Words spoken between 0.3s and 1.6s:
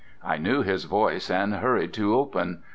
knew his voice, and